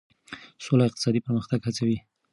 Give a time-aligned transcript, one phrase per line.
[0.65, 1.97] سوله اقتصادي پرمختګ هڅوي.